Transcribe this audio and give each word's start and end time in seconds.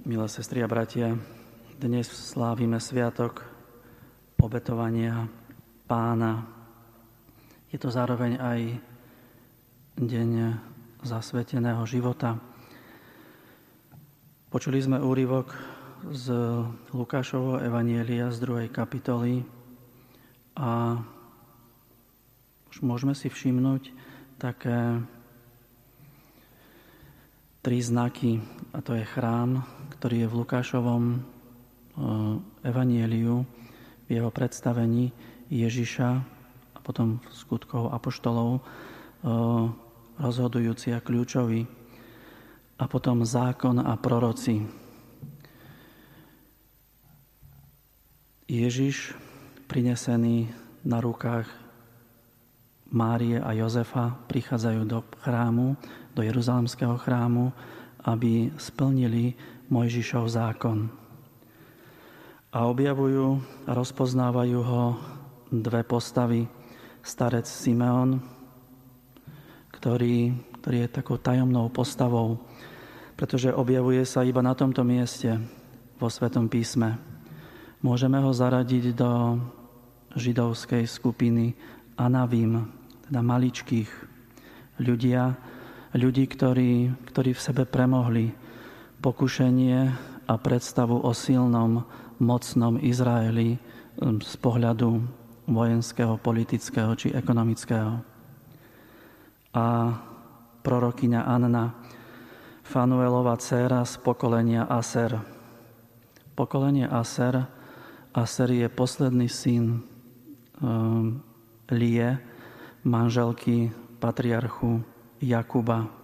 Milé 0.00 0.24
sestry 0.32 0.64
a 0.64 0.68
bratia, 0.70 1.12
dnes 1.76 2.08
slávime 2.08 2.80
sviatok 2.80 3.44
obetovania 4.40 5.28
pána. 5.84 6.40
Je 7.68 7.76
to 7.76 7.92
zároveň 7.92 8.40
aj 8.40 8.60
deň 10.00 10.56
zasveteného 11.04 11.84
života. 11.84 12.40
Počuli 14.48 14.80
sme 14.80 15.04
úryvok 15.04 15.52
z 16.08 16.32
Lukášovho 16.96 17.60
Evanielia 17.60 18.32
z 18.32 18.40
druhej 18.40 18.72
kapitoly 18.72 19.44
a 20.56 20.96
už 22.72 22.80
môžeme 22.80 23.12
si 23.12 23.28
všimnúť 23.28 23.92
také 24.40 24.96
tri 27.60 27.84
znaky, 27.84 28.40
a 28.72 28.80
to 28.80 28.96
je 28.96 29.04
chrám, 29.04 29.60
ktorý 30.00 30.24
je 30.24 30.30
v 30.32 30.38
Lukášovom 30.44 31.04
eh, 31.12 31.18
evanieliu, 32.64 33.44
v 34.04 34.08
jeho 34.08 34.32
predstavení 34.32 35.12
Ježiša 35.52 36.10
a 36.74 36.78
potom 36.80 37.20
skutkov 37.28 37.92
apoštolov 37.92 38.50
eh, 38.56 38.62
rozhodujúci 40.20 40.96
a 40.96 41.04
kľúčový. 41.04 41.68
A 42.80 42.88
potom 42.88 43.28
zákon 43.28 43.76
a 43.76 43.92
proroci. 44.00 44.64
Ježiš 48.48 49.12
prinesený 49.68 50.48
na 50.88 50.96
rukách 51.04 51.59
Márie 52.90 53.38
a 53.38 53.54
Jozefa 53.54 54.18
prichádzajú 54.26 54.82
do 54.82 55.06
chrámu, 55.22 55.78
do 56.10 56.26
Jeruzalemského 56.26 56.98
chrámu, 56.98 57.54
aby 58.02 58.50
splnili 58.58 59.38
Mojžišov 59.70 60.26
zákon. 60.26 60.90
A 62.50 62.66
objavujú 62.66 63.38
a 63.70 63.70
rozpoznávajú 63.78 64.58
ho 64.58 64.84
dve 65.54 65.86
postavy. 65.86 66.50
Starec 67.00 67.46
Simeon, 67.46 68.20
ktorý, 69.70 70.34
ktorý 70.60 70.76
je 70.84 70.88
takou 70.90 71.16
tajomnou 71.16 71.70
postavou, 71.72 72.42
pretože 73.14 73.54
objavuje 73.54 74.02
sa 74.04 74.26
iba 74.26 74.42
na 74.42 74.52
tomto 74.52 74.82
mieste 74.84 75.38
vo 75.96 76.10
Svetom 76.10 76.50
písme. 76.50 76.98
Môžeme 77.80 78.18
ho 78.20 78.34
zaradiť 78.34 78.92
do 78.92 79.40
židovskej 80.12 80.84
skupiny 80.84 81.56
Anavim, 81.96 82.79
teda 83.10 83.26
maličkých 83.26 83.90
ľudia, 84.78 85.34
ľudí, 85.98 86.30
ktorí, 86.30 86.94
ktorí 87.10 87.34
v 87.34 87.42
sebe 87.42 87.66
premohli 87.66 88.30
pokušenie 89.02 89.78
a 90.30 90.34
predstavu 90.38 90.94
o 90.94 91.10
silnom, 91.10 91.82
mocnom 92.22 92.78
Izraeli 92.78 93.58
um, 93.98 94.22
z 94.22 94.34
pohľadu 94.38 95.02
vojenského, 95.50 96.22
politického 96.22 96.94
či 96.94 97.10
ekonomického. 97.10 97.98
A 99.58 99.66
prorokyňa 100.62 101.26
Anna, 101.26 101.74
Fanuelova 102.62 103.34
dcéra 103.34 103.82
z 103.82 103.98
pokolenia 104.06 104.70
Aser. 104.70 105.18
Pokolenie 106.38 106.86
Aser, 106.86 107.42
Aser 108.14 108.54
je 108.54 108.70
posledný 108.70 109.26
syn 109.26 109.82
um, 110.62 111.18
Lie, 111.74 112.29
manželky 112.84 113.72
patriarchu 114.00 114.80
Jakuba 115.20 116.00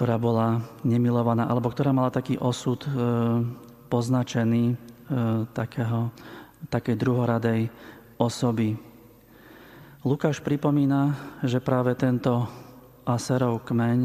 ktorá 0.00 0.16
bola 0.16 0.64
nemilovaná, 0.80 1.44
alebo 1.44 1.68
ktorá 1.68 1.92
mala 1.92 2.08
taký 2.08 2.40
osud 2.40 2.80
e, 2.88 2.90
poznačený 3.92 4.72
e, 4.72 4.74
takého, 5.52 6.08
takej 6.72 6.96
druhoradej 6.96 7.68
osoby. 8.16 8.80
Lukáš 10.00 10.40
pripomína, 10.40 11.36
že 11.44 11.60
práve 11.60 11.92
tento 12.00 12.48
Aserov 13.04 13.60
kmeň, 13.68 14.00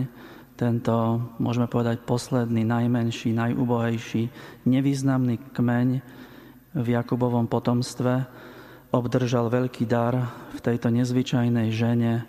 tento, 0.60 0.96
môžeme 1.40 1.72
povedať, 1.72 2.04
posledný, 2.04 2.68
najmenší, 2.68 3.32
najúbohejší, 3.32 4.28
nevýznamný 4.68 5.56
kmeň 5.56 5.88
v 6.76 6.88
Jakubovom 6.92 7.48
potomstve 7.48 8.28
obdržal 8.96 9.52
veľký 9.52 9.84
dar 9.84 10.32
v 10.56 10.60
tejto 10.64 10.88
nezvyčajnej 10.88 11.68
žene 11.76 12.24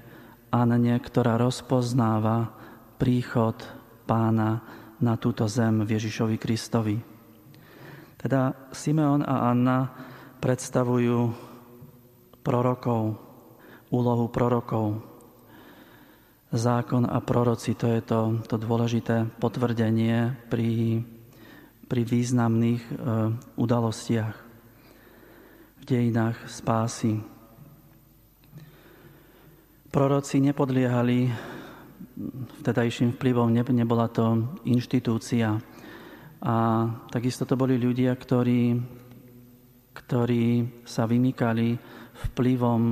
Anne, 0.50 0.98
ktorá 0.98 1.38
rozpoznáva 1.38 2.50
príchod 2.98 3.54
pána 4.10 4.66
na 4.98 5.14
túto 5.14 5.46
zem 5.46 5.86
v 5.86 5.94
Ježišovi 5.94 6.36
Kristovi. 6.40 6.96
Teda 8.18 8.50
Simeon 8.74 9.22
a 9.22 9.52
Anna 9.52 9.86
predstavujú 10.42 11.30
prorokov, 12.42 13.14
úlohu 13.94 14.26
prorokov. 14.32 14.98
Zákon 16.50 17.04
a 17.04 17.18
proroci, 17.20 17.74
to 17.74 17.90
je 17.90 18.00
to, 18.00 18.20
to 18.46 18.56
dôležité 18.56 19.28
potvrdenie 19.42 20.46
pri, 20.48 21.02
pri 21.90 22.02
významných 22.06 22.82
e, 22.86 22.92
udalostiach 23.58 24.45
dejinách 25.86 26.50
spásy. 26.50 27.22
Proroci 29.94 30.42
nepodliehali 30.42 31.30
vtedajším 32.60 33.14
vplyvom, 33.14 33.54
nebola 33.70 34.10
to 34.10 34.50
inštitúcia. 34.66 35.62
A 36.42 36.56
takisto 37.08 37.46
to 37.46 37.54
boli 37.54 37.78
ľudia, 37.78 38.12
ktorí, 38.18 38.76
ktorí 39.94 40.44
sa 40.82 41.06
vymykali 41.06 41.78
vplyvom 42.34 42.82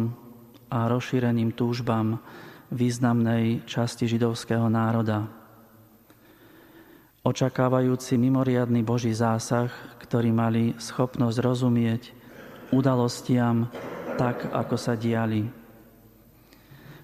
a 0.70 0.86
rozšíreným 0.86 1.50
túžbám 1.52 2.22
významnej 2.70 3.66
časti 3.66 4.06
židovského 4.06 4.70
národa. 4.70 5.26
Očakávajúci 7.24 8.20
mimoriadný 8.20 8.86
Boží 8.86 9.10
zásah, 9.10 9.72
ktorí 9.98 10.30
mali 10.30 10.76
schopnosť 10.76 11.38
rozumieť 11.40 12.23
udalostiam 12.72 13.68
tak, 14.14 14.48
ako 14.54 14.76
sa 14.78 14.94
diali 14.94 15.64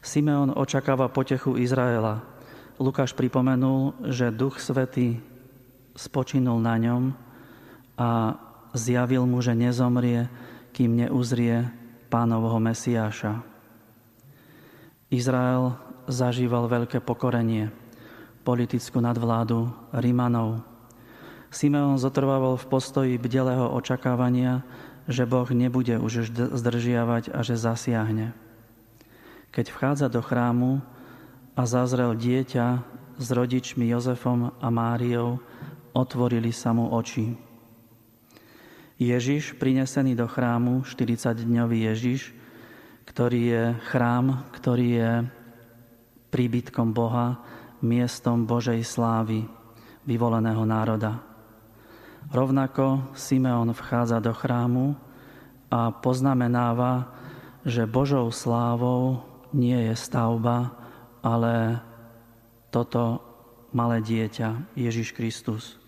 Simeon 0.00 0.56
očakáva 0.56 1.12
potechu 1.12 1.60
Izraela. 1.60 2.24
Lukáš 2.80 3.12
pripomenul, 3.12 4.08
že 4.08 4.32
Duch 4.32 4.56
Svetý 4.56 5.20
spočinul 5.92 6.56
na 6.56 6.80
ňom 6.80 7.12
a 8.00 8.32
zjavil 8.72 9.28
mu, 9.28 9.44
že 9.44 9.52
nezomrie, 9.52 10.24
kým 10.72 11.04
neuzrie 11.04 11.68
pánovho 12.08 12.56
Mesiáša. 12.56 13.44
Izrael 15.12 15.76
zažíval 16.08 16.64
veľké 16.72 17.04
pokorenie, 17.04 17.68
politickú 18.40 19.04
nadvládu 19.04 19.68
Rimanov. 19.92 20.64
Simeon 21.52 22.00
zotrvával 22.00 22.56
v 22.56 22.68
postoji 22.72 23.14
bdelého 23.20 23.68
očakávania, 23.68 24.64
že 25.10 25.26
Boh 25.26 25.50
nebude 25.50 25.98
už 25.98 26.30
zdržiavať 26.30 27.34
a 27.34 27.42
že 27.42 27.58
zasiahne 27.58 28.32
keď 29.50 29.66
vchádza 29.74 30.06
do 30.06 30.22
chrámu 30.22 30.78
a 31.58 31.62
zazrel 31.66 32.14
dieťa 32.14 32.66
s 33.18 33.28
rodičmi 33.34 33.90
Jozefom 33.90 34.54
a 34.56 34.68
Máriou, 34.70 35.42
otvorili 35.92 36.54
sa 36.54 36.70
mu 36.70 36.88
oči. 36.94 37.34
Ježiš, 39.00 39.58
prinesený 39.58 40.14
do 40.14 40.30
chrámu, 40.30 40.86
40-dňový 40.86 41.90
Ježiš, 41.90 42.30
ktorý 43.10 43.40
je 43.42 43.64
chrám, 43.90 44.46
ktorý 44.54 44.86
je 44.86 45.10
príbytkom 46.30 46.94
Boha, 46.94 47.42
miestom 47.82 48.46
Božej 48.46 48.86
slávy, 48.86 49.50
vyvoleného 50.06 50.62
národa. 50.62 51.29
Rovnako 52.28 53.16
Simeon 53.16 53.72
vchádza 53.72 54.20
do 54.20 54.36
chrámu 54.36 54.92
a 55.72 55.88
poznamenáva, 55.88 57.08
že 57.64 57.88
Božou 57.88 58.28
slávou 58.28 59.24
nie 59.56 59.88
je 59.88 59.94
stavba, 59.96 60.76
ale 61.24 61.80
toto 62.68 63.24
malé 63.72 64.04
dieťa, 64.04 64.76
Ježiš 64.76 65.16
Kristus. 65.16 65.80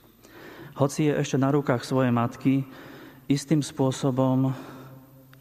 Hoci 0.72 1.10
je 1.10 1.12
ešte 1.20 1.36
na 1.36 1.52
rukách 1.52 1.84
svojej 1.84 2.14
matky, 2.14 2.64
istým 3.28 3.60
spôsobom 3.60 4.56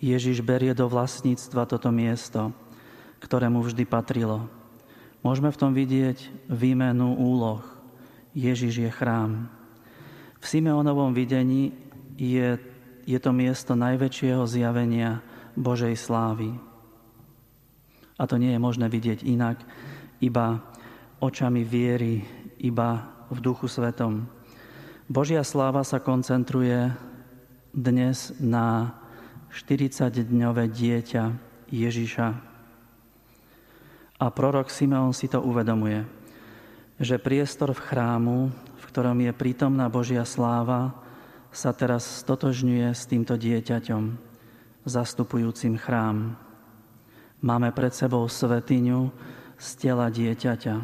Ježiš 0.02 0.42
berie 0.42 0.74
do 0.74 0.90
vlastníctva 0.90 1.70
toto 1.70 1.94
miesto, 1.94 2.50
ktorému 3.22 3.62
vždy 3.62 3.86
patrilo. 3.86 4.50
Môžeme 5.22 5.54
v 5.54 5.60
tom 5.62 5.72
vidieť 5.78 6.50
výmenu 6.50 7.14
úloh. 7.14 7.62
Ježiš 8.34 8.82
je 8.82 8.90
chrám. 8.90 9.61
V 10.42 10.46
Simeonovom 10.50 11.14
videní 11.14 11.70
je, 12.18 12.58
je 13.06 13.20
to 13.22 13.30
miesto 13.30 13.78
najväčšieho 13.78 14.42
zjavenia 14.50 15.22
Božej 15.54 15.94
slávy. 15.94 16.58
A 18.18 18.26
to 18.26 18.42
nie 18.42 18.50
je 18.50 18.60
možné 18.62 18.90
vidieť 18.90 19.22
inak, 19.22 19.62
iba 20.18 20.62
očami 21.22 21.62
viery, 21.62 22.26
iba 22.58 23.06
v 23.30 23.38
duchu 23.38 23.70
svetom. 23.70 24.26
Božia 25.06 25.46
sláva 25.46 25.86
sa 25.86 26.02
koncentruje 26.02 26.90
dnes 27.70 28.34
na 28.42 28.98
40-dňové 29.54 30.74
dieťa 30.74 31.24
Ježiša. 31.70 32.28
A 34.22 34.26
prorok 34.30 34.74
Simeon 34.74 35.14
si 35.14 35.30
to 35.30 35.42
uvedomuje, 35.42 36.06
že 37.02 37.18
priestor 37.22 37.74
v 37.74 37.82
chrámu, 37.82 38.38
ktorom 38.92 39.24
je 39.24 39.32
prítomná 39.32 39.88
Božia 39.88 40.28
sláva, 40.28 40.92
sa 41.48 41.72
teraz 41.72 42.04
stotožňuje 42.28 42.92
s 42.92 43.08
týmto 43.08 43.40
dieťaťom, 43.40 44.04
zastupujúcim 44.84 45.80
chrám. 45.80 46.36
Máme 47.40 47.72
pred 47.72 47.96
sebou 47.96 48.28
svetiňu 48.28 49.08
z 49.56 49.68
tela 49.80 50.12
dieťaťa. 50.12 50.76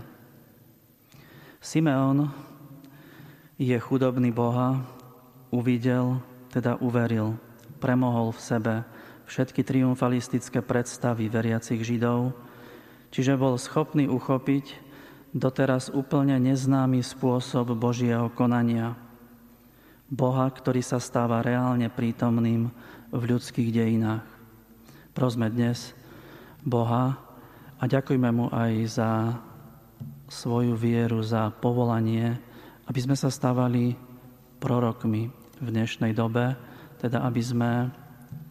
Simeon 1.60 2.32
je 3.60 3.76
chudobný 3.76 4.32
Boha, 4.32 4.88
uvidel, 5.52 6.24
teda 6.48 6.80
uveril, 6.80 7.36
premohol 7.84 8.32
v 8.32 8.40
sebe 8.40 8.76
všetky 9.28 9.68
triumfalistické 9.68 10.64
predstavy 10.64 11.28
veriacich 11.28 11.84
Židov, 11.84 12.32
čiže 13.12 13.36
bol 13.36 13.60
schopný 13.60 14.08
uchopiť 14.08 14.87
doteraz 15.36 15.92
úplne 15.92 16.40
neznámy 16.40 17.04
spôsob 17.04 17.76
Božieho 17.76 18.32
konania. 18.32 18.96
Boha, 20.08 20.48
ktorý 20.48 20.80
sa 20.80 21.04
stáva 21.04 21.44
reálne 21.44 21.92
prítomným 21.92 22.72
v 23.12 23.22
ľudských 23.28 23.76
dejinách. 23.76 24.24
Prosme 25.12 25.52
dnes, 25.52 25.92
Boha 26.64 27.20
a 27.76 27.84
ďakujme 27.84 28.30
mu 28.32 28.48
aj 28.52 28.74
za 28.88 29.12
svoju 30.32 30.76
vieru, 30.80 31.24
za 31.24 31.52
povolanie, 31.52 32.40
aby 32.88 33.00
sme 33.04 33.16
sa 33.20 33.28
stávali 33.28 33.96
prorokmi 34.64 35.28
v 35.60 35.68
dnešnej 35.68 36.16
dobe, 36.16 36.56
teda 37.04 37.24
aby 37.28 37.42
sme 37.44 37.72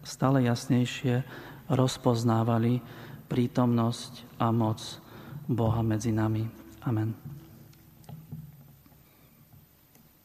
stále 0.05 0.45
jasnejšie 0.45 1.25
rozpoznávali 1.73 2.81
prítomnosť 3.27 4.39
a 4.39 4.53
moc 4.55 4.81
Boha 5.47 5.83
medzi 5.83 6.15
nami. 6.15 6.66
Amen. 6.87 7.15